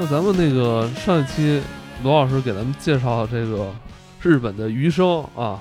[0.00, 1.60] 那咱们那个上一期
[2.04, 3.74] 罗老师给咱们介绍这个
[4.22, 5.60] 日本的鱼生啊，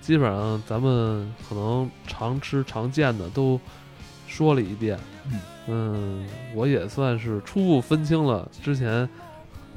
[0.00, 3.60] 基本上咱们可能常吃常见的都
[4.26, 4.98] 说了一遍。
[5.68, 9.08] 嗯，我也算是初步分清了之前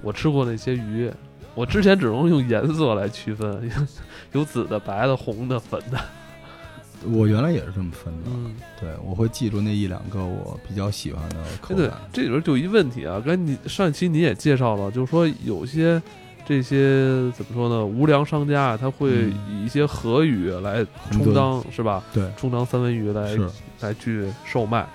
[0.02, 1.12] 我吃过那些鱼。
[1.54, 3.70] 我之前只能用颜色来区分，
[4.34, 6.00] 有紫的、白的、红的、粉的。
[7.08, 16.02] 我原来也是这么分的，嗯，对，我会记住那一两个我比较喜欢的口对感。，这里边就一问题啊，刚才你上一期你也介绍了，就是说有些
[16.46, 22.04] 这些怎么说呢，无良商家啊他会嗯以一些河鱼来充当、是吧？
[22.14, 23.38] 对，充当三文鱼来
[23.80, 24.88] 来去售卖。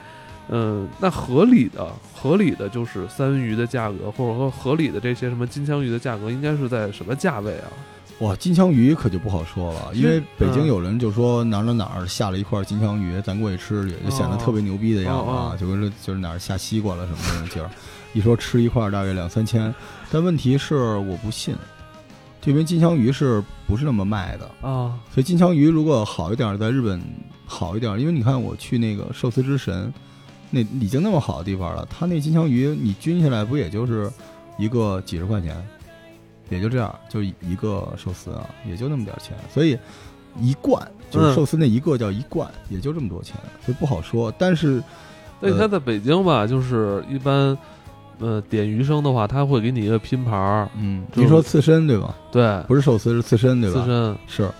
[0.51, 7.73] 嗯，那合理的合理的就是三文鱼的价格，或者说合理的这些什么金枪鱼的价格，应该是在什么价位啊？
[8.21, 10.67] 哇，金枪鱼可就不好说了，因为北京嗯。
[10.67, 17.69] 有人就说哪儿哪儿哪儿下了一块金枪鱼，咱过去吃去，就显得特别牛逼的样子啊，就跟说就是哪儿下西瓜了什么那种劲儿。
[18.13, 19.75] 一说吃一块儿大概两三千，
[20.13, 21.57] 但问题是我不信，
[22.41, 24.47] 这边金枪鱼是不是那么卖的？
[24.69, 27.03] 啊，所以金枪鱼如果好一点，在日本
[27.45, 29.93] 好一点，因为你看我去那个寿司之神，
[30.51, 34.09] 那已经那么好的地方了，他那金枪鱼你均下来不也就是
[34.57, 35.57] 一个几十块钱，
[36.51, 39.79] 也就这样，就一个寿司啊，也就那么点钱，所以
[40.41, 44.33] 一罐就是嗯寿司那一个叫一罐，也就这么多钱，所以不好说。
[44.39, 44.83] 但是
[45.41, 47.57] 那你看在北京吧，就是一般，
[48.19, 52.15] 呃，点鱼生的话，他会给你一个拼盘儿，嗯，就您说刺身对吧？
[52.31, 53.81] 对，不是寿司是刺身对吧？
[53.81, 54.17] 刺身。
[54.27, 54.51] 是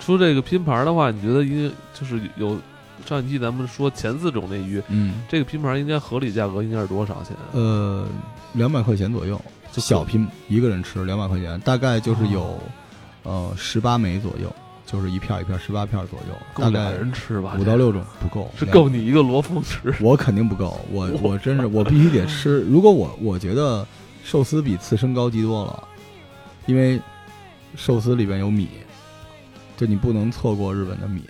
[0.00, 2.56] 出这个拼盘儿的话，你觉得应就是有
[3.04, 7.36] 上一期咱们说前四种那鱼，嗯这个拼盘儿应该合理价格应该是多少钱？
[7.36, 8.06] 啊呃
[8.54, 9.38] 两百块钱左右。
[9.72, 14.54] 就小拼一个人吃两百块钱，大概就是有，哦呃十八枚左右，
[14.86, 17.56] 就是一片一片十八片左右，大概人吃吧？
[17.58, 19.94] 五到六种不够，是够你一个罗峰吃。
[20.00, 22.62] 我肯定不够，我我 我真是我必须得吃。
[22.62, 23.86] 如果我我觉得
[24.24, 25.82] 寿司比刺身高级多了，
[26.66, 27.00] 因为
[27.76, 28.68] 寿司里边有米，
[29.76, 31.22] 就你不能错过日本的米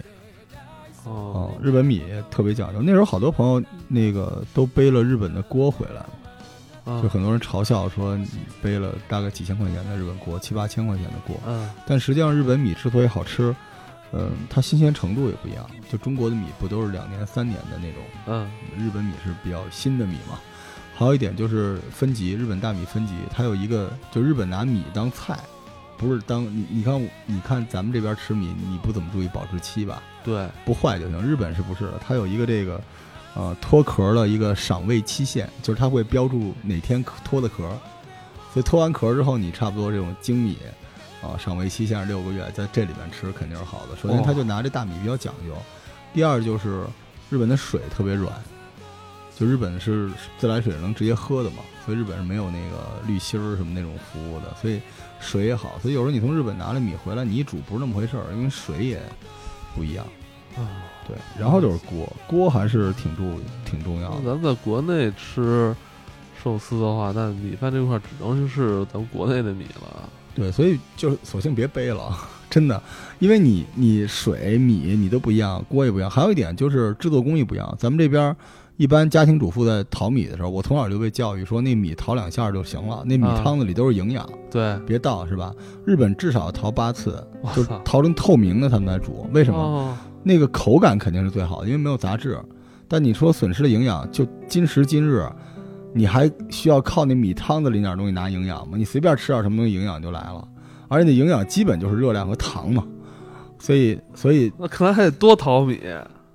[1.04, 2.80] 哦哦，，日本米特别讲究。
[2.80, 6.04] 那时候好多朋友那个都背了日本的锅回来，
[6.88, 8.26] 啊就很多人嘲笑说你
[8.62, 11.37] 背了大概几千块钱的日本锅，七八千块钱的锅。
[11.47, 13.54] 嗯但实际上，日本米之所以好吃，
[14.12, 15.69] 嗯，它新鲜程度也不一样。
[15.91, 20.38] 就中国的米不都是两年、三年的那种，嗯日本米是比较新的米嘛。
[20.97, 25.38] 还有一点就是分级，日本大米分级，它有一个，就日本拿米当菜，
[25.97, 30.03] 不是当你你看你看咱们这边吃米，你不怎么注意保质期吧？
[30.25, 31.22] 对，不坏就行。
[31.22, 32.00] 日本是不是的？
[32.05, 32.81] 它有一个这个，
[33.38, 37.62] 呃，脱壳的一个赏味期限，就是它会标注哪天脱的壳，
[38.53, 40.59] 所以脱完壳之后，你差不多这种精米，
[41.22, 43.97] 啊、赏味期限是六个月，在这里面吃肯定是好的。
[43.97, 45.54] 首先，哦它就拿这大米比较讲究；
[46.12, 46.84] 第二就是
[47.31, 48.34] 日本的水特别软，
[49.38, 54.81] 就日本是自来水能直接喝的嘛，所以日本是没有那个滤芯儿什么那种服务的，所以
[55.20, 55.78] 水也好。
[55.81, 59.00] 所以有时候你从日本拿了米回来，你一煮不是那么回事儿，因为水也
[59.76, 60.05] 不一样。
[60.58, 60.69] 啊，
[61.06, 64.16] 对，然后就是锅，锅还是挺重挺重要的。
[64.24, 65.74] 咱们在国内吃
[66.42, 70.08] 寿司的话，那米饭这块儿只能是咱们国内的米了。
[70.34, 72.16] 对，所以就索性别背了，
[72.48, 72.80] 真的，
[73.19, 76.08] 因为你你水米你都不一样，锅也不一样。
[76.08, 78.34] 还有一点就是制作工艺不一样，咱们这边
[78.76, 85.52] 一般家庭主妇在淘米的时候，我从小就被教育说那米淘两下就行了，那米啊汤子里都是营养，对，别倒是吧？
[85.84, 87.26] 日本至少淘八次，
[87.56, 89.58] 就是，淘成透明的他们才煮，为什么？
[89.58, 89.96] 哦
[90.28, 92.38] 那个口感肯定是最好的，因为没有杂质。
[92.86, 95.26] 但你说损失了营养，就今时今日，
[95.94, 98.76] 你还需要靠那米汤子里点东西拿营养吗？
[98.76, 100.46] 你随便吃点什么东西，营养就来了。
[100.88, 102.86] 而且那营养基本就是热量和糖嘛。
[103.58, 105.80] 所以，所以，那可能还得多淘米。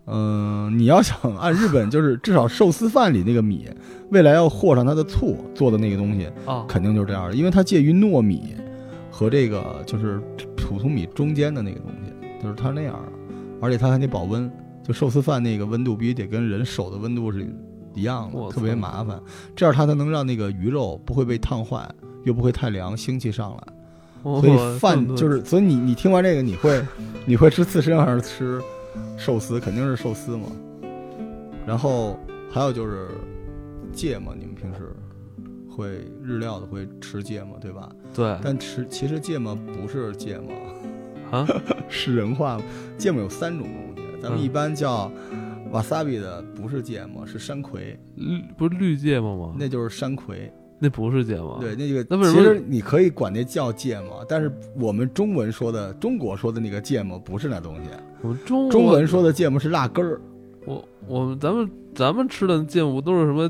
[0.05, 3.69] 嗯、你要想按日本，就是至少寿司饭里那个米，
[4.11, 8.53] 未来要和上它的醋做的那个东西，啊，肯定就是这样的，因为它介于糯米
[9.09, 10.19] 和这个就是
[10.57, 13.11] 普通米中间的那个东西，就是它是那样的，
[13.61, 14.51] 而且它还得保温，
[14.83, 17.47] 就寿司饭那个温度必须得跟人手的温度是
[17.93, 19.19] 一样的，特别麻烦，
[19.55, 21.89] 这样它才能让那个鱼肉不会被烫坏，
[22.23, 23.63] 又不会太凉，腥气上来。
[24.23, 26.81] 所所以饭就是，所以你你听完这个，你会
[27.25, 28.61] 你会吃刺身还是吃
[29.17, 29.59] 寿司？
[29.59, 30.47] 肯定是寿司嘛。
[31.65, 32.17] 然后
[32.49, 33.07] 还有就是
[33.91, 34.95] 芥末，你们平时
[35.69, 37.89] 会日料的会吃芥末对吧？
[38.13, 40.53] 对但吃其实芥末不是芥末，
[41.31, 41.47] 啊，
[41.87, 42.61] 是人话。
[42.97, 45.11] 芥末有三种东西，咱们嗯一般叫
[45.71, 49.55] 瓦萨比的不是芥末，是山葵，绿不是绿芥末吗？
[49.57, 50.51] 那就是山葵。
[50.79, 51.59] 那不是芥末。
[51.61, 57.89] 对，那个那为什么其实你可以管那叫芥末，但是我们中文说的中国说的那个芥末不是那东西，
[58.21, 60.19] 我们中中文说的芥末是辣根儿。
[60.65, 63.49] 我我们咱们咱们吃的芥末都是什么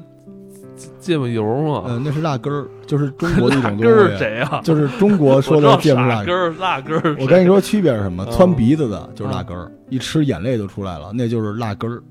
[1.00, 1.84] 芥末油吗？
[1.88, 4.62] 嗯，那是辣根儿，就是中国的一种东西，是谁啊？
[4.64, 6.34] 就是中国说的芥末辣根。
[6.34, 7.16] 儿，辣根儿。
[7.20, 8.26] 我跟你，说区别是什么？
[8.26, 12.02] 嗯窜鼻子的就是辣根儿，一吃眼泪都出来了，那就是辣根儿。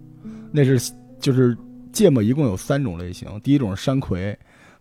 [0.50, 1.56] 那是就是
[1.92, 4.38] 芥末一共有三种类型，第一种是山葵，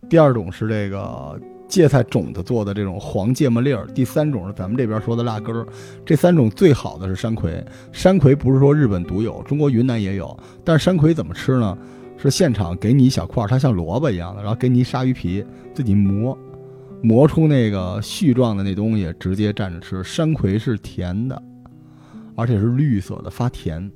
[0.08, 5.66] 第二种是这个芥菜种子做的这种黄芥末粒儿，第三种是咱们这边说的辣根儿。
[6.04, 10.38] 这三种最好的是山葵，山葵不是说日本独有，中国云南也有。
[10.62, 11.76] 但是山葵怎么吃呢？
[12.22, 16.38] 是现场给你一小块，它像萝卜一样的，然后给你一鲨鱼皮，自己磨，
[17.02, 20.04] 磨出那个絮状的那东西，直接蘸着吃。
[20.04, 21.42] 山葵是甜的，
[22.36, 23.90] 而且是绿色的，发甜，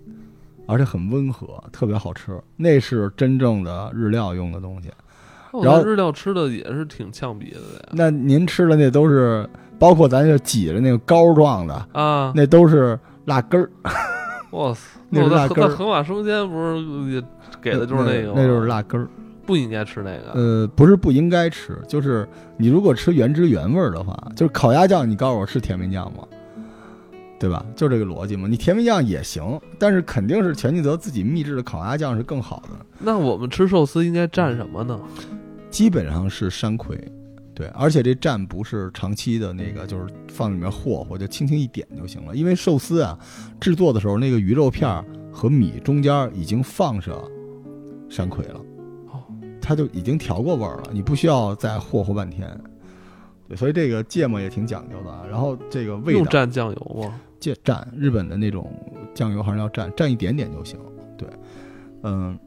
[0.67, 2.41] 而且很温和，特别好吃。
[2.57, 4.91] 那是真正的日料用的东西。
[5.63, 7.89] 然后日料吃的也是挺呛鼻子的呀。
[7.93, 13.71] 那您吃的那都是，包括咱就挤着那个膏状的，啊，那都是辣根儿，
[14.57, 14.99] 哇塞！
[15.11, 17.23] 那在在河马生鲜不是也
[17.61, 18.35] 给的就是那个吗？
[18.37, 19.09] 那就是辣根儿。
[19.45, 20.33] 不应该吃那个。
[20.35, 22.27] 呃，不是不应该吃，就是
[22.57, 26.25] 你如果吃原汁原味儿的话，就是烤鸭酱，你告诉我是甜面酱吗？
[27.39, 27.65] 对吧？
[27.77, 28.49] 就这个逻辑嘛。
[28.49, 32.71] 你甜面酱也行，但是肯定是全聚德自己秘制的烤鸭酱是更好的。
[32.99, 34.99] 那我们吃寿司应该蘸什么呢？
[35.71, 36.99] 基本上是山葵，
[37.57, 42.37] 对，而且这蘸不是长期的那个，就是放里面和和，就轻轻一点就行了。
[42.37, 43.19] 因为寿司啊，
[43.59, 47.19] 制作的时候那个鱼肉片儿和米中间已经放上
[48.11, 48.61] 山葵了，
[49.07, 49.25] 哦，
[49.59, 52.47] 它就已经调过味儿了，你不需要再和和半天。
[53.49, 55.25] 对，所以这个芥末也挺讲究的啊。
[55.27, 57.19] 然后这个味道，用蘸酱油吗？
[57.41, 58.71] 芥蘸日本的那种
[59.15, 60.79] 酱油还是要蘸，蘸一点点就行。
[61.17, 61.27] 对，
[62.03, 62.39] 嗯，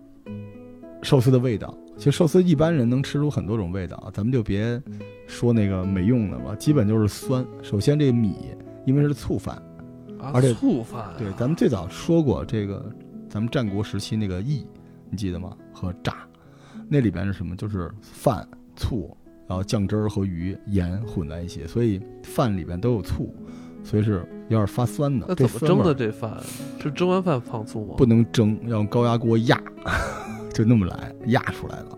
[1.02, 4.82] 寿司的味道，其实寿司一般人能吃出很多种味道，咱们就别
[5.28, 7.46] 说那个没用的了，基本就是酸。
[7.62, 8.36] 首先这个米，
[8.86, 9.62] 因为是醋饭，
[10.18, 11.16] 啊，而且醋饭啊。
[11.18, 12.90] 对，咱们最早说过这个，
[13.28, 14.66] 咱们战国时期那个义，
[15.10, 15.52] 你记得吗？
[15.74, 16.20] 和炸，
[16.88, 17.54] 那里边是什么？
[17.54, 18.48] 就是饭、
[18.78, 19.14] 醋，
[19.46, 23.36] 然后酱汁儿和鱼、盐混在一起，所以饭里边都有醋，
[23.84, 25.26] 所以是有点发酸的。
[25.28, 26.38] 那怎么蒸的这饭？
[26.82, 27.96] 是蒸完饭放醋吗？
[27.98, 29.62] 不能蒸，要用高压锅压，
[30.60, 31.98] 就那么来压出来的。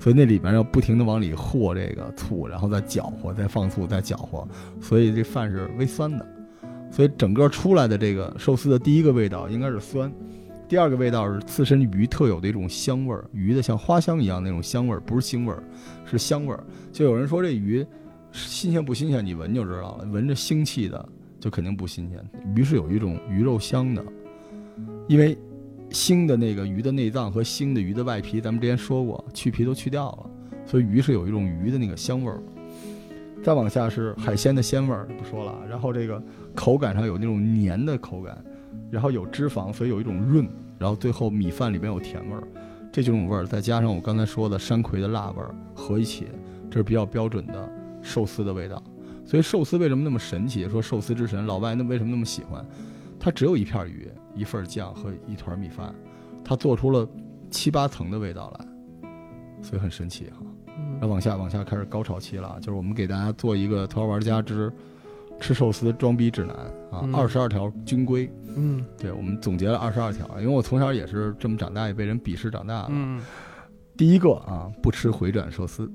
[0.00, 4.46] 所以那里边要不停的往里和这个醋，然后再搅和，再放醋，再搅和，
[4.80, 6.26] 所以这饭是微酸的。
[6.90, 10.12] 所以整个出来的这个寿司的第一个味道应该是酸，
[10.68, 15.62] 第二个味道是刺身鱼特有的一种香味儿，鱼的像花香一样那种香味儿，不是腥味儿，
[16.04, 16.64] 是香味儿。
[16.92, 17.86] 就有人说这鱼
[18.32, 21.08] 新鲜不新鲜，你闻就知道了，闻着腥气的
[21.38, 22.18] 就肯定不新鲜。
[22.56, 24.04] 鱼是有一种鱼肉香的，
[25.06, 25.38] 因为
[25.92, 30.30] 腥的那个鱼的内脏和腥的鱼的外皮，咱们之前说过，去皮都去掉了，
[30.66, 32.42] 所以鱼是有一种鱼的那个香味儿。
[33.42, 35.54] 再往下是海鲜的鲜味儿，不说了。
[35.68, 36.22] 然后这个
[36.54, 38.36] 口感上有那种黏的口感，
[38.90, 40.48] 然后有脂肪，所以有一种润。
[40.78, 42.42] 然后最后米饭里边有甜味儿，
[42.90, 46.26] 这几种味儿再加上我刚才说的山葵的辣味儿合一起，
[46.70, 47.68] 这是比较标准的
[48.00, 48.82] 寿司的味道。
[49.24, 50.68] 所以寿司为什么那么神奇？
[50.68, 52.64] 说寿司之神，老外那为什么那么喜欢？
[53.24, 55.94] 它只有一片鱼、一份酱和一团米饭，
[56.44, 57.08] 它做出了
[57.52, 58.66] 七八层的味道来，
[59.62, 60.38] 所以很神奇哈。
[60.76, 64.72] 嗯然后往下往下开始高潮期了，就是我们给大家做一个《头号玩家之
[65.38, 66.56] 吃寿司装逼指南》
[66.96, 68.28] 啊嗯，二十二条军规。
[68.56, 72.88] 嗯对我们总结了二十二条，因为我从小也是这么长大，也被人鄙视长大的。
[72.90, 73.22] 嗯
[73.96, 75.88] 第一个啊，不吃回转寿司，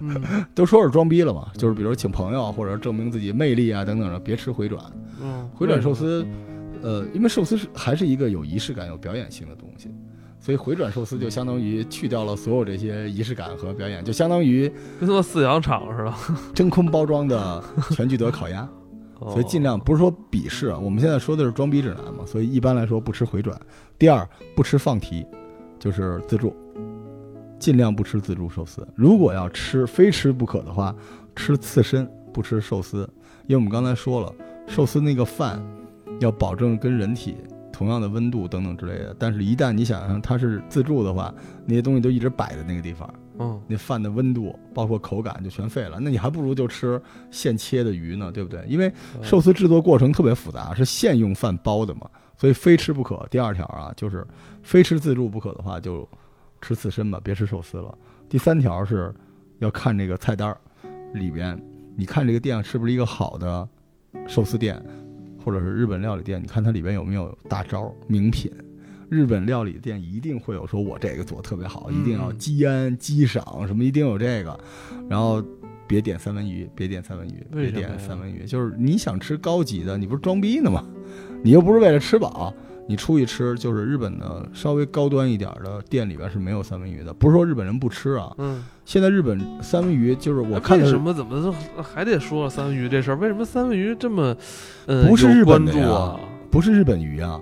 [0.00, 0.22] 嗯
[0.54, 4.82] 都说是装逼了嘛，就是比如请朋友或者证明自己魅力啊等等的，别吃回转。
[5.22, 6.26] 嗯，回转寿司，
[6.82, 9.88] 呃，因为寿司是还是一个有仪式感、有表演性的东西，
[10.38, 16.14] 所以回转寿司就相当于去掉了所有这些仪式感和表演，就相当于跟做饲养场似的。
[16.54, 18.68] 真空包装的全聚德烤鸭。
[19.30, 23.58] 所以尽量不是说鄙视啊，我们现在说的是装逼指南嘛，所以一般来说不吃回转。
[23.98, 25.24] 第二，不吃放题，
[25.78, 26.54] 就是自助，
[27.58, 28.86] 尽量不吃自助寿司。
[28.94, 30.94] 如果要吃非吃不可的话，
[31.34, 33.08] 吃刺身，不吃寿司，
[33.46, 34.32] 因为我们刚才说了，
[34.66, 35.62] 寿司那个饭
[36.20, 37.36] 要保证跟人体
[37.72, 39.14] 同样的温度等等之类的。
[39.18, 41.34] 但是，一旦你想象它是自助的话，
[41.64, 45.98] 那些东西都一直摆在那个地方，嗯那饭的温度包括口感就全废了。
[46.00, 48.64] 那你还不如就吃现切的鱼呢，对不对？
[48.66, 48.90] 因为
[49.22, 52.08] 寿司制作过程特别复杂，是现用饭包的嘛，
[52.38, 53.26] 所以非吃不可。
[53.30, 54.26] 第二条啊，就是
[54.62, 56.08] 非吃自助不可的话，就
[56.66, 57.96] 吃刺身吧，别吃寿司了。
[58.28, 59.14] 第三条是
[59.60, 60.58] 要看这个菜单儿
[61.14, 61.56] 里边，
[61.94, 63.68] 你看这个店是不是一个好的
[64.26, 64.82] 寿司店，
[65.44, 68.50] 或者是日本料理店，你看它里边有没有大招名品。
[69.08, 74.58] 日本料理店一定会有说，我这个做得特别好，嗯一定要积安积赏，什么一定有这个，
[75.08, 75.40] 然后
[75.86, 80.84] 别点三文鱼，别点三文鱼，别点三文鱼，就是你想吃高级的，你不是装逼呢吗？
[81.44, 82.52] 你又不是为了吃饱，
[82.88, 87.12] 你出去吃，就是日本的稍微高端一点的店里边是没有三文鱼的。
[87.12, 91.52] 不是说日本人不吃啊，嗯，现在日本三文鱼就是我看为什么怎么都
[91.82, 93.16] 还得说三文鱼这事儿？
[93.16, 94.36] 为什么三文鱼这么
[94.86, 96.18] 呃不是有日本的啊？
[96.50, 97.40] 不是日本鱼啊，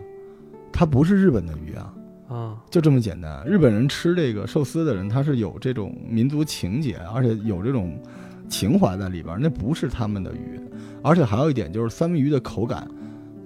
[0.72, 1.94] 它不是日本的鱼啊，
[2.28, 3.44] 啊，就这么简单。
[3.46, 8.00] 日本人吃这个寿司的人，他是有这种民族情节，而且有这种
[8.48, 10.58] 情怀在里边儿，那不是他们的鱼。
[11.02, 12.88] 而且还有一点就是三文鱼的口感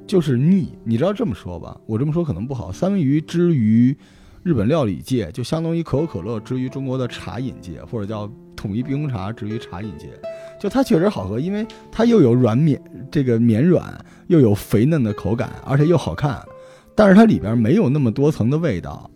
[0.09, 1.79] 就是腻，你知道这么说吧？
[1.85, 2.73] 我这么说可能不好。
[2.73, 3.95] 三文鱼之于
[4.43, 10.09] 日本料理界，就相当于可口可乐之于中国的茶饮界，或者叫统一冰红茶之于茶饮界。
[10.59, 16.43] 就它确实好喝，因为它又有软绵这个绵软，又有肥嫩的口感，而且又好看。
[16.95, 19.11] 但是它里边没有那么多层的味道，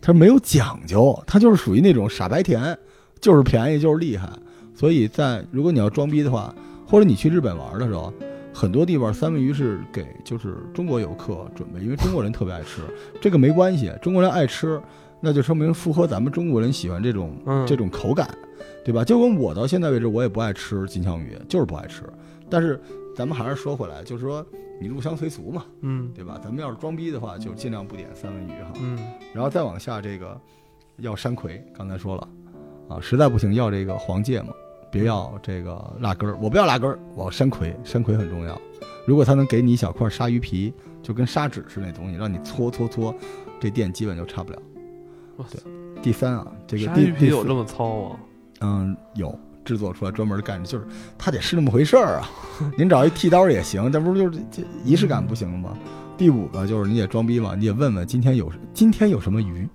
[0.00, 2.76] 它没有讲究，它就是属于那种傻白甜，
[3.20, 4.26] 就是便宜就是厉害。
[4.74, 6.54] 所以在如果你要装逼的话，
[6.86, 8.10] 或者你去日本玩的时候，
[8.58, 12.82] 很多地方三文鱼是给就是中国游客准备，因为中国人特别爱吃，
[13.22, 14.82] 这个没关系，中国人爱吃，
[15.20, 18.28] 那就说明符合咱们中国人喜欢这种嗯这种口感，
[18.84, 19.04] 对吧？
[19.04, 22.02] 就跟我到现在为止，我也不爱吃金枪鱼，就是不爱吃。
[22.50, 22.80] 但是
[23.14, 24.44] 咱们还是说回来，就是说
[24.80, 26.40] 你入乡随俗嘛，嗯对吧？
[26.42, 28.72] 咱们要是装逼的话，就尽量不点三文鱼哈。
[28.80, 28.98] 嗯
[29.32, 30.36] 然后再往下这个
[30.96, 32.28] 要山葵，刚才说了
[32.88, 34.52] 啊，实在不行要这个黄芥末，
[34.90, 36.36] 别要这个辣根儿。
[36.40, 38.60] 我不要辣根儿，我要山葵，山葵很重要。
[39.06, 43.14] 如果他能给你一小块鲨鱼皮，就跟砂纸似的那东西，让你搓搓搓，
[43.58, 44.58] 这店基本就差不了。
[45.36, 45.58] 哇塞，
[46.02, 48.16] 第三啊，这个鲨鱼皮有这么糙吗？
[48.60, 52.30] 嗯有制作出来专门干，就是它得是那么回事儿啊。
[52.76, 55.76] 您找一剃刀也行，这不是就是这仪式感不行了吗？
[56.16, 59.68] 第五个就是你也装逼嘛，你也问问今天有今天有什么鱼。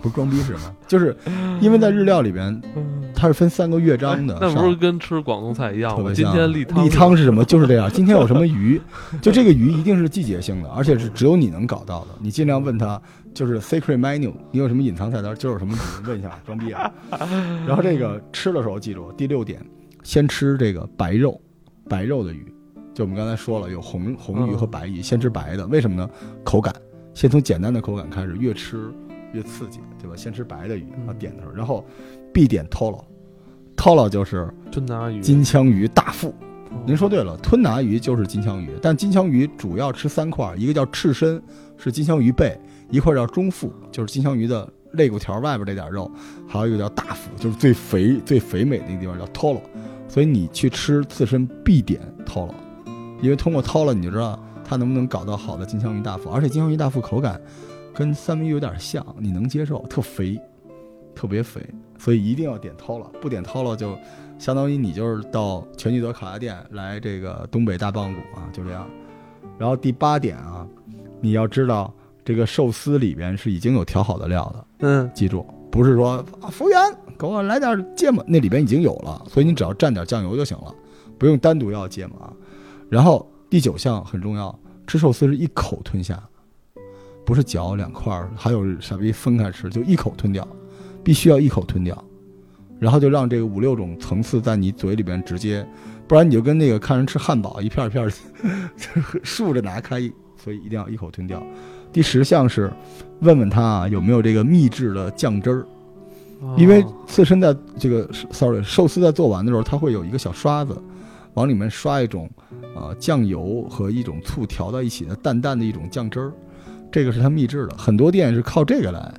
[0.00, 0.74] 不是装逼是什么？
[0.86, 1.16] 就是
[1.60, 2.60] 因为在日料里边，
[3.14, 6.12] 它是分三个乐章的哎，那不是跟吃广东菜一样吗？
[6.14, 7.44] 今天例汤例汤是什么？
[7.44, 7.90] 就是这样。
[7.90, 8.80] 今天有什么鱼？
[9.20, 12.08] 就这个鱼一定是季节性的，而且是只有你能搞到的。
[12.20, 13.00] 你尽量问他，
[13.34, 15.34] 就是 secret menu，你有什么隐藏菜单？
[15.34, 16.06] 今儿有什么鱼？
[16.06, 16.90] 问一下，装逼啊。
[17.66, 19.60] 然后这个吃的时候记住第六点，
[20.02, 21.40] 先吃这个白肉，
[21.88, 22.52] 白肉的鱼。
[22.94, 26.08] 就我们刚才说了，有红红鱼和白鱼，先吃白的，为什么呢？
[26.44, 26.74] 口感，
[27.14, 28.90] 先从简单的口感开始，越吃
[29.32, 30.16] 越刺激，对吧？
[30.16, 31.84] 先吃白的鱼，然后点的时候，然后
[32.32, 35.20] 必点 tolo，tolo 就是吞拿鱼。
[35.20, 36.28] 金枪鱼大腹。
[36.28, 36.34] 哦
[36.86, 41.42] 您说对了，吞拿鱼就是金枪鱼，但金枪鱼主要吃三块，一个叫赤身，
[41.78, 42.58] 是金枪鱼背；
[42.90, 46.10] 一块叫中腹，就是金枪鱼的肋骨条外边这点肉；
[46.46, 49.60] 还有一个叫大腹，就是最肥最肥美的那个地方叫 tolo。
[50.08, 52.52] 所以你去吃刺身必点 tolo，
[53.22, 57.40] 因为通过 tolo 你就知道它能不能搞到好的金枪鱼大腹，而且金枪鱼大腹口感
[57.98, 60.40] 跟三文鱼有点像，你能接受，特肥，
[61.16, 61.60] 特别肥，
[61.98, 63.98] 所以一定要点 tolo，不点 tolo 就。
[64.38, 68.88] 相当于你就是到全聚德烤鸭店来这个东北大棒骨啊，就这样。
[69.58, 70.64] 然后第八点啊，
[71.20, 71.92] 你要知道
[72.24, 76.78] 这个寿司里边是已经有调好的料的，嗯记住，不是说啊服务员
[77.18, 80.72] 给我来点芥末，那里边已经有了，所以你只要蘸点酱油就行了，
[81.18, 82.32] 不用单独要芥末啊。
[82.88, 86.22] 然后第九项很重要，吃寿司是一口吞下，
[87.28, 90.48] 不是嚼两块儿，还有傻逼分开吃，就一口吞掉，
[91.04, 92.02] 必须要一口吞掉。
[92.78, 95.62] 然后就让这个五六种层次在你嘴里边直接，
[96.06, 98.10] 不然你就跟那个看人吃汉堡一片一片儿
[99.22, 100.00] 竖着拿开，
[100.42, 101.42] 所以一定要一口吞掉。
[101.92, 102.72] 第十项是
[103.20, 105.66] 问问他啊有没有这个秘制的酱汁儿，
[106.56, 110.74] 因为刺身在这个 sorry 寿司在做完的时候，它会有一个小刷子，
[111.34, 112.26] 往里面刷一种
[112.74, 116.32] 呃酱油和一种醋调到一起的淡淡的一种酱汁儿，
[116.90, 119.14] 这个是它秘制的，很多店是靠这个来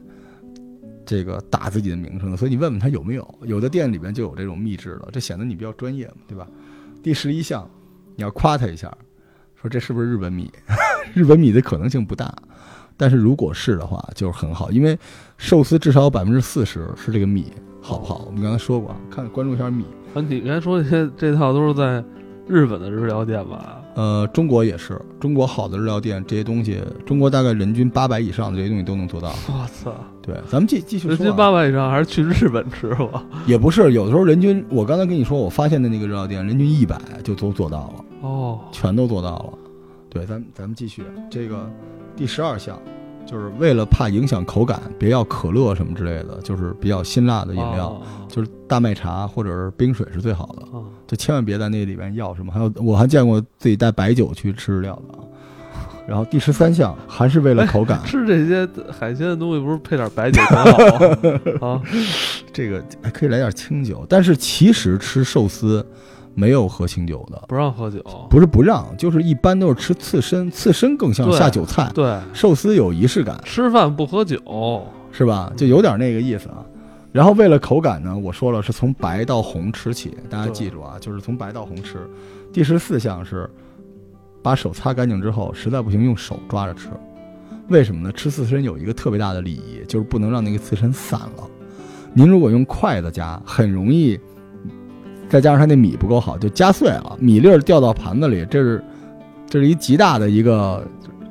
[1.06, 6.48] 这个打自己的名声的，所以你问问他有没有，有的店里边就有这种秘制的，这显得你比较专业嘛，对吧？
[7.02, 7.68] 第十一项，
[8.16, 8.96] 你要夸他一下，
[9.60, 10.52] 说这是不是日本米？
[11.16, 12.32] 日本米的可能性不大，
[12.96, 14.98] 但是如果是的话，就是很好，因为
[15.38, 18.26] 寿司至少有百分之四十是这个米好不好？
[18.28, 19.86] 我们刚才说过，看关注一下米。
[20.14, 22.04] 啊，你刚才说这些这套都是在
[22.48, 23.79] 日本的日料店吧？
[23.96, 29.30] 呃，中国也是，中国好的日料店这些东西，中国大概人均八百以上的这些东西都能做到。
[29.48, 33.26] 我操，对，咱们继继续说、人均啊，八百以上还是去日本吃吧？
[33.46, 39.54] 也不是，有的时候人均，我刚才跟你说，我发现的那个日料店，人均一百就都做到了，哦，全都做到了。
[40.10, 41.70] 对，咱们咱们继续这个
[42.16, 42.80] 第十二项，
[43.30, 50.64] 就是为了怕影响口感，别要可乐什么之类的，就是比较辛辣的饮料，哦就是大麦茶或者是冰水是最好的。
[50.72, 52.52] 哦就千万别在那里边要什么。
[52.52, 55.22] 还有，我还见过自己带白酒去吃日料的啊。
[56.08, 61.82] 然后第十三项还是为了口感， 吃这些海鲜的东西，不是配点白酒很好啊？
[62.52, 64.04] 这个还可以来点清酒。
[64.10, 65.86] 但是其实吃寿司
[66.36, 74.38] 没有喝清酒的，不让喝酒，不是不让，就是一般都是吃刺身，刺身更像对下酒菜，对，寿司有仪式感，吃饭不喝酒，
[75.12, 75.52] 是吧？
[75.58, 76.64] 就有点那个意思啊。
[77.12, 81.98] 然后为了口感呢，我说了是从白到红吃起，大家记住啊，就是从白到红吃。
[82.54, 83.50] 第十四项是
[84.44, 86.90] 把手擦干净之后，实在不行用手抓着吃。
[87.68, 88.12] 为什么呢？
[88.12, 91.50] 吃刺身有一个特别大的礼仪，就是不能让那个刺身散了。
[92.14, 94.20] 您如果用筷子夹，很容易，
[95.30, 98.84] 再加上它那米不够好，就夹碎了，米粒儿掉到盘子里，这是
[99.48, 100.86] 这是一极大的一个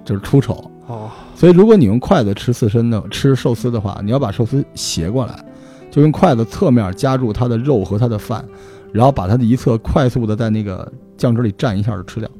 [0.05, 0.71] 就是出丑。
[0.87, 5.45] 哦，所以，如果你用筷子吃刺身的吃寿司的话，你要把寿司斜过来，
[5.91, 8.43] 就用筷子侧面夹住它的肉和它的饭，
[8.91, 12.31] 然后把它的一侧快速的在那个酱汁里蘸一下就吃掉，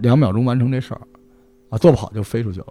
[0.00, 1.00] 两秒钟完成这事儿，
[1.70, 2.66] 啊，做不好就飞出去了。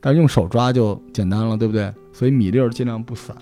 [0.00, 1.92] 但是用手抓就简单了，对不对？
[2.12, 3.36] 所以米粒儿尽量不散。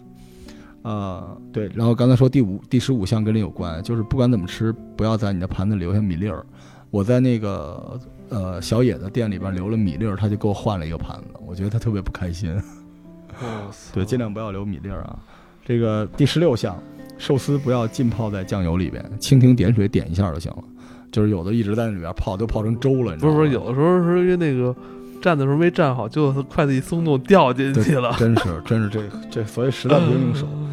[0.88, 1.70] 呃，对。
[1.74, 6.42] 然后刚才说第五、第十五项跟这有关，就是不管怎么吃，不要在你的盘子里留下米粒儿。
[6.90, 12.54] 我在那个呃小野的店里边留了米粒儿，他就给我换了一个盘子，我觉得他特别不开心。
[13.42, 13.48] 哇
[13.92, 15.18] 对，尽量不要留米粒儿啊。
[15.62, 16.82] 这个第十六项，
[17.18, 20.64] 寿司不要浸泡在酱油里边，蜻蜓点水点一下就行了。
[21.12, 23.14] 就是有的一直在那里边泡，都泡成粥了。
[23.14, 24.74] 你知道吗不是不是，有的时候是因为那个
[25.20, 28.16] 站的时候没站好，就筷子一松动掉进去了。
[28.18, 30.48] 真是真是这这，所以实在不用用手。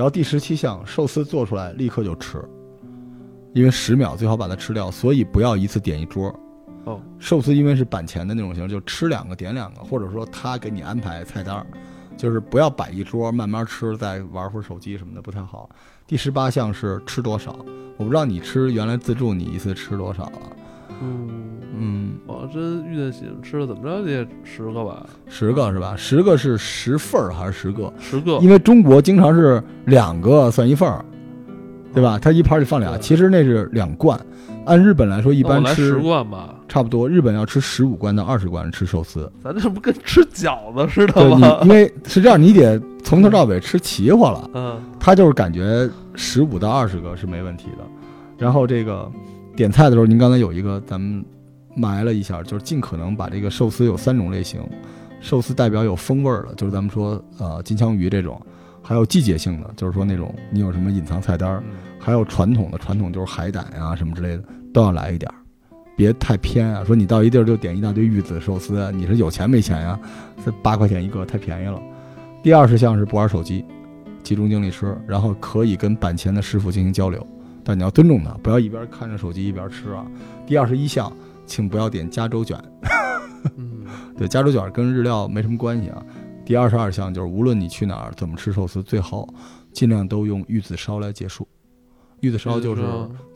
[0.00, 2.42] 然后第十七项，寿司做出来立刻就吃，
[3.52, 6.34] 因为十秒最好把它吃掉，所以不要一次点一桌。
[6.84, 11.66] 哦，寿司因为是板前的那种型，就吃两个点两个，或者说他给你安排菜单儿，
[12.16, 15.68] 就是不要摆一桌慢慢吃，再玩会儿手机什么的不太好。
[16.06, 17.54] 第十八项是吃多少，
[17.98, 20.40] 我不知道你吃原来自助你一次吃多少了，
[21.02, 21.28] 嗯，
[21.78, 25.94] 嗯，我真遇见喜欢吃的，怎么着也十个吧，十个是吧？
[25.96, 27.92] 十个是十份儿还是十个？
[27.98, 28.38] 十个。
[28.38, 31.04] 因为中国经常是两个算一份儿，
[31.94, 32.18] 对吧？
[32.18, 34.18] 它一盘里放俩，对其实那是两罐。
[34.66, 39.30] 按日本来说，一般那我来十吃罐吧，差不多，日本要吃十五罐到二十罐吃寿司。
[39.42, 41.68] 咱这不跟吃饺子似的 对吗你，？
[41.68, 44.50] 因为是这样，你得从头到尾吃齐活了。
[44.52, 47.84] 嗯，他就是感觉十五到二十个是没问题的。
[48.36, 49.10] 然后这个
[49.60, 51.22] 点菜的时候，您刚才有一个咱们
[51.76, 54.58] 埋了一下，就是尽可能把这个寿司有三种类型，
[55.20, 58.40] 寿司代表有风味儿的，就是咱们说呃金枪鱼这种，
[58.80, 61.62] 还有季节性的，就是说那种你有什么隐藏菜单
[61.98, 64.42] 还有传统的，传统就是海胆呀、什么之类的
[64.72, 65.36] 都要来一点儿，
[65.94, 66.82] 别太偏啊。
[66.82, 70.00] 说你到一地儿就点一大堆玉子寿司，啊你是有钱没钱呀？
[70.42, 71.78] 这八块钱一个太便宜了。
[72.42, 73.62] 第二十项是不玩手机，
[74.22, 77.26] 集中精力吃，然后可以跟板前的师傅进行交流，
[77.70, 80.04] 但你要尊重他，不要一边看着手机一边吃啊。
[80.44, 82.60] 第二十一项，请不要点加州卷，
[83.56, 83.86] 嗯，
[84.18, 86.04] 对，加州卷跟日料没什么关系啊。
[86.44, 89.24] 第二十二项就是无论你去哪儿怎么吃寿司，最好
[89.72, 91.46] 尽量都用玉子烧来结束。
[92.22, 92.82] 玉子烧就是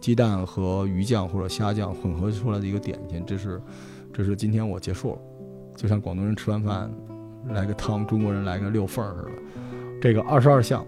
[0.00, 3.62] 鸡蛋和鱼酱或者虾酱混合出来的一个点心，这是
[4.12, 5.18] 这是今天我结束了，
[5.76, 6.90] 就像广东人吃完饭
[7.50, 9.30] 来个汤，中国人来个六份儿似的。
[10.02, 10.84] 这个二十二项，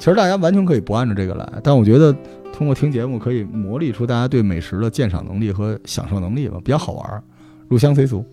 [0.00, 2.12] 其实大家完全可以不按照这个来，但我觉得
[2.54, 7.22] 通过听节目可以磨砺出大家对美食的鉴赏能力和享受能力吧，比较好玩儿，
[7.68, 8.24] 入乡随俗。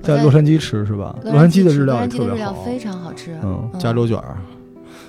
[0.00, 1.14] 在洛杉矶吃是吧？
[1.22, 3.36] 洛杉矶的日料也特别好，料非常好吃。
[3.42, 4.38] 嗯，加州卷儿，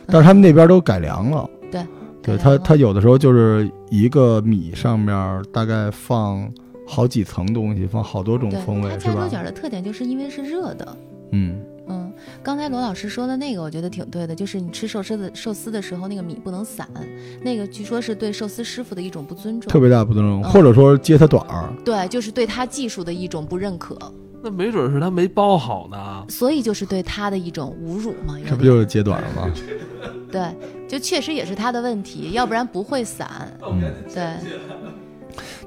[0.07, 1.49] 但是他们那边都改良了。
[1.71, 1.81] 对，
[2.21, 6.51] 对它，改良了它有的时候就是一个米上面大概放
[6.85, 9.29] 好几层东西，放好多种风味，是吧加州？
[9.29, 10.97] 卷儿的特点就是因为是热的。
[11.31, 11.65] 嗯，嗯，
[12.43, 16.87] 刚才罗老师说的那个，我觉得挺对的，就是你吃寿司的寿司的时候，那个米不能散，
[17.41, 21.73] 那个据说是对寿司师傅的一种不尊重，特别大不尊重，嗯或者说揭他短儿。
[21.83, 23.97] 对，就是对他技术的一种不认可，
[24.41, 26.25] 那没准是他没包好呢。
[26.29, 28.37] 所以就是对他的一种侮辱嘛。
[28.47, 29.51] 这不就是揭短了吗？
[30.31, 30.41] 对，
[30.87, 33.51] 就确实也是他的问题，要不然不会散。
[33.65, 33.81] 嗯，
[34.13, 34.33] 对，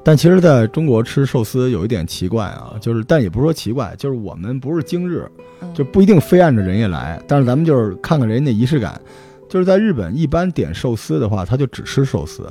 [0.03, 5.73] 但其实在中国吃寿司有一点奇怪啊，就是但也不是说奇怪，就是我们不是今日，嗯。
[5.75, 9.01] 就不一定非按着人家来，但是咱们就是看看人家那仪式感。
[9.49, 12.49] 就是在日本，一般点寿司的话，他就只吃寿司，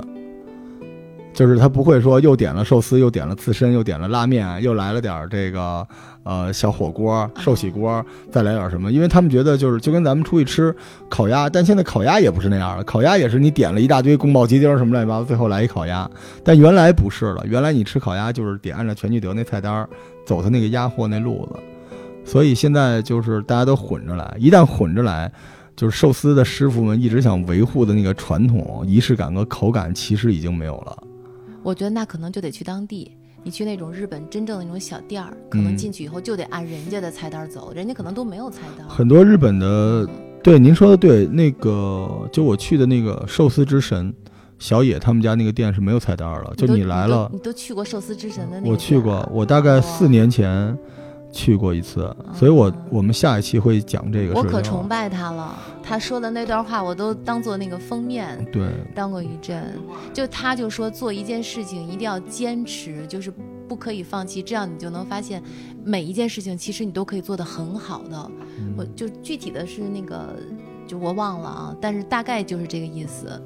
[1.40, 5.88] 就是他不会说又点了寿司，又点了刺身，又点了拉面，又来了点儿这个
[6.22, 10.76] 呃小火锅、寿喜锅，再来点儿什么，因为他们觉得就是就跟咱们出去吃
[11.08, 16.06] 烤鸭，但现在烤鸭也不是那样了，烤鸭也是你点了一大堆宫保鸡丁什么乱七八糟，最后来一烤鸭，
[16.44, 19.88] 但原来不是了，原来你吃烤鸭就是得按照全聚德那菜单儿
[20.26, 21.58] 走他那个鸭货那路子。
[22.22, 25.32] 所以现在就是大家都混着来，一旦混着来，
[25.74, 30.94] 就是寿司的师傅们一直想维护的那个传统仪式感和口感，其实已经没有了。
[31.62, 33.12] 我觉得那可能就得去当地。
[33.42, 38.86] 你去那种日本真正的那种小店儿，可能嗯进去以后就得按人家的菜单走，人家可能都没有菜单。
[38.86, 40.08] 很多日本的，嗯
[40.42, 44.12] 对您说的对，那个就我去的那个寿司之神，
[44.58, 50.76] 小野他们家那个店是没有菜单了，就你来了你，都去过寿司之神的那个我去过我大概四年前
[51.32, 54.42] 去过一次，所以我我们下一期会讲这个我。
[54.42, 59.78] 可崇拜他了，他说的那段话我都当做那个封面对，当过一阵。
[60.12, 63.32] 就他就说做一件事情一定要坚持，就是
[63.68, 65.42] 不可以放弃，这样你就能发现
[65.84, 68.30] 每一件事情其实你都可以做得很好的。
[68.58, 70.34] 嗯我就具体的是那个，
[70.86, 73.40] 就我忘了啊，但是大概就是这个意思。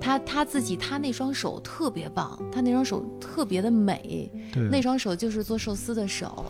[0.00, 6.46] 他他自己他那双手特别棒，他那双手特别的美，对，那双手就是做寿司的手，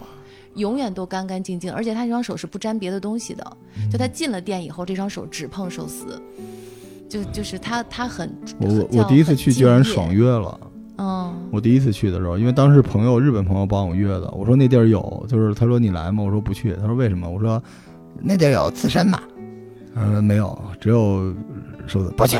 [0.58, 3.56] 永远都干干净净，而且他这双手是不沾别的东西的。
[3.90, 6.20] 就他进了店以后，这双手只碰寿司，
[7.08, 10.60] 就就是他他很我我第一次去居然爽约了。
[11.00, 16.24] 嗯我第一次去的时候，因为当时朋友日本朋友帮我约的，我说那地儿有，就是他说你来吗？
[16.24, 17.30] 我说不去，他说为什么？
[17.30, 17.62] 我说
[18.20, 19.22] 那地儿有刺身嘛，
[19.94, 21.32] 呃没有，只有
[21.86, 22.36] 寿司，不去。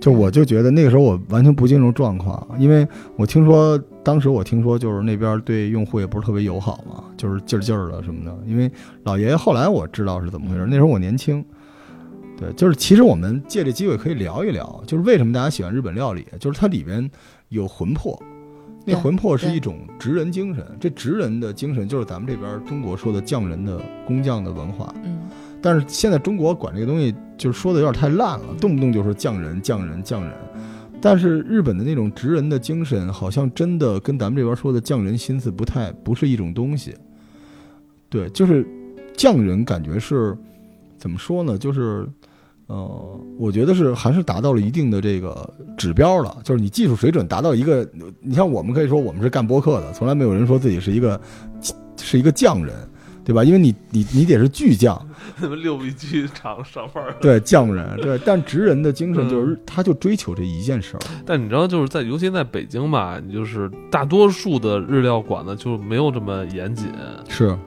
[0.00, 8.32] 就我就觉得那个时候我完全不进入状况，因为我听说当时我听说就是那边对用户也不是特别友好嘛，就是劲儿劲儿的什么的。
[8.46, 8.70] 因为
[9.02, 11.44] 老爷爷后来我知道是怎么回事，那时候我年轻。
[12.38, 17.10] 对，就是其实我们借这机会可以聊一聊，就是为什么大家喜欢日本料理，就是它里边
[17.48, 18.16] 有魂魄，
[18.84, 24.94] 那魂魄是一种职人精神，这职人的精神就是咱们这边中国说的匠人的工匠的文化。
[25.04, 25.18] 嗯
[25.60, 30.32] 但是现在中国管这个东西就是说的有点太烂了，动不动就说匠人、匠人、匠人。
[31.08, 36.92] 但是日本的那种职人的精神，好像真的跟咱们这边说的匠人心思不太不是一种东西。
[38.08, 38.66] 对，就是
[39.16, 40.36] 匠人感觉是
[40.98, 41.56] 怎么说呢？
[41.56, 42.04] 就是
[42.66, 47.88] 呃，我觉得是还是达到了一定的这个指标了，就是你技术水准达到一个，
[48.20, 51.20] 你像我们可以说我们是干播客的，从来没有人说自己是一个
[51.96, 52.74] 是一个匠人，
[53.26, 53.42] 对吧？
[53.42, 54.96] 因为你你你得是巨匠，
[55.40, 57.12] 你们六必居厂上班儿。
[57.20, 66.86] 对匠人，对，但职人的精神就是他就追求这一件事儿，但你知道，就是在尤其在北京吧，你就是大多数的日料馆呢就没有这么严谨。
[67.28, 67.58] 是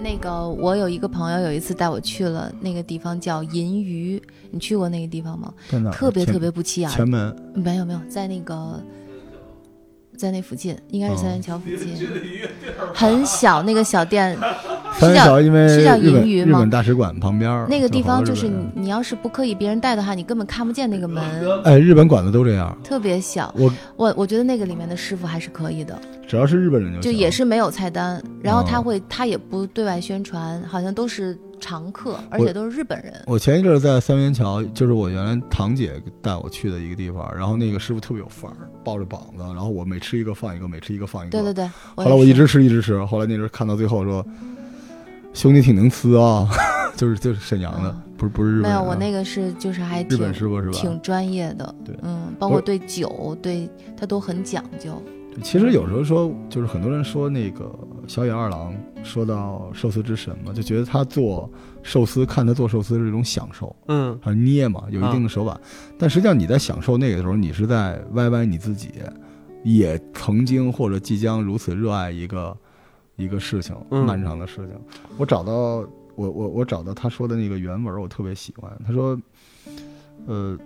[0.00, 5.52] 那个我有一个朋友有一次带我去了那个地方叫银鱼，你去过那个地方吗？
[5.68, 5.92] 在哪儿？
[5.92, 8.80] 前特别特别不起眼儿，前门没有没有，在那个，
[10.18, 11.96] 在那附近，应该是三元桥附近，
[12.92, 14.36] 很小那个小店，
[14.94, 21.24] 三元桥，因为是叫银鱼吗日本大使馆旁边儿那个地方就是你你要是不刻意别人带的话，你根本看不见那个门，
[21.64, 23.52] 哎，日本馆子都这样，特别小。
[23.56, 33.12] 我我我觉得那个里面的师傅还是可以的，只要是日本人就就也是没有菜单，然后他哦会他也不对外宣传，好像都是常客，而且都是日本人。
[33.26, 41.38] 我前一阵儿在三元桥，就是我原来堂姐带我去的一个地方，然后那个师傅特别有范儿，抱着膀子，然后我每吃一个放一个，每吃一个放一个。
[41.38, 44.24] 对对对，后来我一直吃一直吃，后来那阵看到最后说
[45.32, 46.48] ：“兄弟挺能吃啊。
[46.98, 48.80] ”就是就是沈阳的啊，不是不是日本啊。
[48.80, 50.72] 没有，我那个是就是还日挺本师傅是吧？
[50.72, 55.00] 挺专业的，对嗯，包括对酒，对他都很讲究。
[55.32, 57.72] 对其实有时候说，就是很多人说那个
[58.08, 61.48] 小野二郎说到寿司之神嘛，就觉得他做
[61.84, 65.56] 寿司，看他做寿司是一种享受，嗯，他捏嘛，有一定的手把。
[65.96, 68.90] 但实际上你在享受那个的时候，你是在歪歪你自己，
[69.62, 72.56] 也曾经或者即将如此热爱一个
[73.18, 74.70] 一个事情，嗯漫长的事情。
[75.18, 75.52] 我找到
[76.14, 78.72] 我我我找到他说的那个原文，我特别喜欢。
[78.86, 79.20] 他说，
[80.26, 80.56] 呃，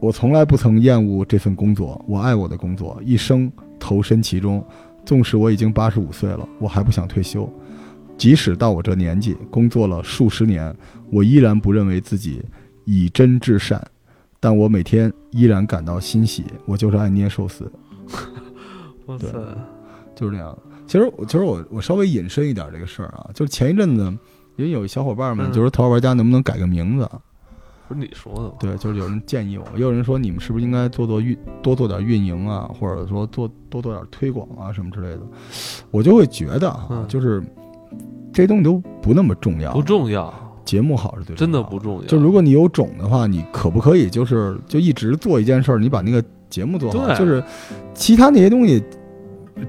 [0.00, 4.64] 我从来不曾厌恶这份工作，我爱我的工作，一生投身其中。
[5.04, 7.48] 纵使我已经八十五岁了，我还不想退休。
[8.16, 10.72] 即使到我这年纪，工作了数十年，
[11.10, 12.40] 我依然不认为自己
[12.84, 13.84] 以真至善，
[14.38, 16.44] 但我每天依然感到欣喜。
[16.66, 17.70] 我就是爱捏寿司，
[19.06, 19.26] 哇塞，
[20.14, 20.56] 就是这样。
[20.86, 24.02] 其实我其实我我稍微引申一点这个事儿啊，就是前一阵子，
[24.56, 27.08] 因为有小伙伴们嗯就说《头号玩家》能不能改个名字？
[27.88, 28.52] 不是你说的吗？
[28.60, 35.20] 对，就是有人建议我，也有人说你们是不是应该做做运，多做点运营啊，或者说做多做点推广啊什么之类的。
[35.90, 37.42] 我就会觉得啊，嗯就是
[38.32, 40.32] 这些东西都不那么重要，不重要，
[40.64, 42.06] 节目好是最重真的不重要。
[42.06, 47.44] 就如果你有种的话，你可不可以就是就一直做一件事儿，你把那个节目做好，就是
[47.94, 48.82] 其他那些东西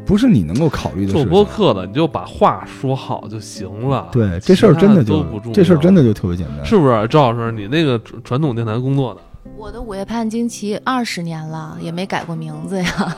[0.05, 1.25] 不是你能够考虑的事做。
[1.25, 4.07] 播客的，你就把话说好就行了。
[4.11, 6.65] 对这事儿真的就不重要这事儿真的就特别简单。
[6.65, 7.07] 是不是？
[7.07, 9.21] 赵老师，你那个传传统电台工作的，
[9.57, 13.17] 我的午夜盼惊奇二十年了，也没改过名字呀。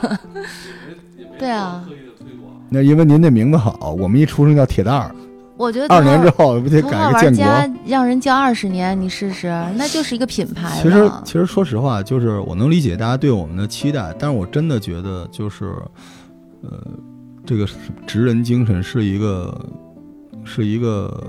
[1.38, 1.84] 对啊，
[2.68, 5.14] 那因为您这名字好，我们一出生叫铁蛋儿，
[5.56, 7.44] 我觉得二年之后不得改个建国？
[7.86, 11.10] 让人叫二十年，你试试，那就是一个品牌其实。
[11.24, 15.74] 其实说实话，就是我能理解大家对我们的期待，但是我真的觉得就是，
[16.62, 16.86] 呃，
[17.44, 17.66] 这个
[18.06, 19.66] 职人精神是一个
[20.44, 21.24] 是一个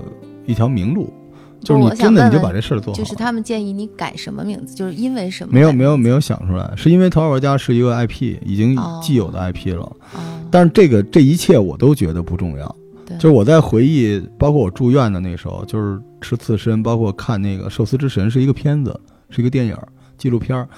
[0.46, 1.12] 一条明路。
[1.60, 2.96] 就是你真的你就把这事儿做好。
[2.96, 5.52] 就是他们建议你改什么名字，就是因为什么？
[5.52, 9.82] 没有没有没有想出来，是因为《头号玩家》是一个 IP，已经哦既有的 IP 了。
[10.14, 12.76] 哦，但是这个这一切我都觉得不重要。
[13.18, 19.76] 就是我在回忆，包括我住院的那时候，就是吃刺身，包括看那个《寿司之神》是一个片子，是一个电影
[20.16, 20.68] 纪录片儿，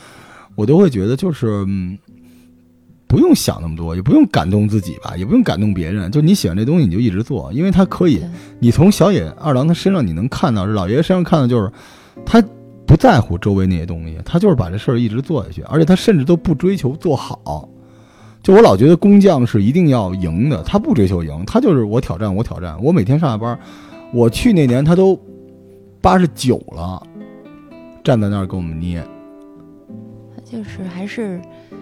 [0.55, 1.99] 我都会觉得就是嗯，
[3.11, 8.21] 不用想那么多，也不用感动自己吧，也不用感动别人，就你喜欢这东西你就一直做，因为他可以，
[8.61, 11.69] 你从小野二郎他身上你能看到，老爷爷身上看到就是
[12.25, 12.41] 他
[12.87, 17.69] 不在乎周围那些东西，他就是把这事儿一直做下去，而且他甚至都不追求做好。
[18.45, 22.81] 就我老觉得工匠是一定要赢的，他不追求赢，他就是我挑战，我挑战。
[22.81, 23.59] 我每天上下班，
[24.15, 25.21] 我去那年他都
[26.01, 27.03] 八十九了，
[28.05, 29.05] 站在那儿给我们捏。
[30.33, 31.41] 他就是还是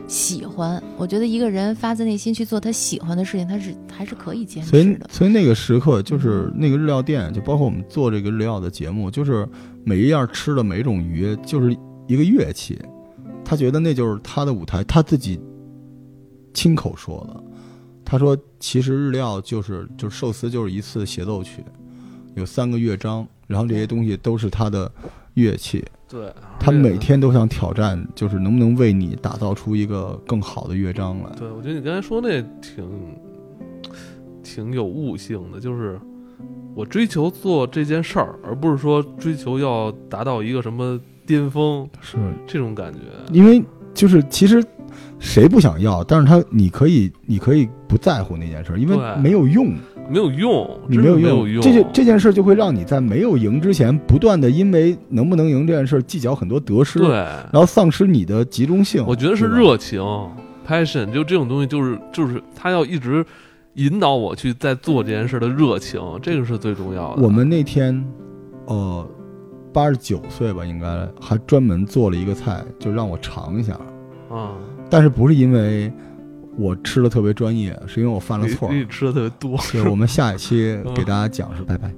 [0.08, 0.82] 喜欢。
[0.96, 5.08] 我觉得一个人发自内心去做他喜欢的事情，他是还是可以坚持，的。
[5.12, 9.46] 所以那个时刻就是那个日料店，就包括我们做这个日料的节目，就是
[9.84, 11.76] 每一样吃的每一种鱼，就是
[12.08, 12.80] 一个乐器。
[13.44, 15.38] 他觉得那就是他的舞台，他自己
[16.52, 17.44] 亲口说的。
[18.04, 21.62] 他说，其实日料就是就是寿司就是一次协奏曲，
[22.34, 24.90] 有三个乐章，然后这些东西都是他的
[25.38, 25.84] 乐器。
[26.10, 31.30] 对，他每天都想挑战，就是能不能为你打造出一个更好的乐章来。
[31.38, 32.84] 对，我觉得你刚才说那挺
[34.42, 36.00] 挺有悟性的，就是
[36.74, 43.00] 我追求做这件事儿，而不是说追求要达到一个什么巅峰是这种感觉。
[43.30, 44.64] 因为就是其实
[45.18, 49.74] 谁不想要，但是他你可以你可以不在乎那件事儿，因为没有用，
[50.08, 51.62] 没有用，你没有用。
[51.62, 59.04] 这就这件事就会让你在没有赢之前，不断的因为能不能赢这件事儿计较很多得失，对，然后丧失你的集中性。
[59.06, 60.00] 我觉得是热情
[60.66, 63.24] ，passion，就这种东西，就是就是他要一直
[63.74, 67.22] 引导我去在做这件事的热情，这个是最重要的。
[67.22, 68.04] 我们那天，
[68.66, 69.06] 呃，
[69.72, 73.78] 八十九岁吧，应该还专门做了一个菜，就让我尝一下。
[74.30, 74.52] 啊，
[74.90, 75.92] 但是不是因为
[76.56, 79.58] 我吃的特别专业，是因为我犯了错吃的特别多。
[79.70, 81.92] 对，我们下一期 给大家讲是拜拜。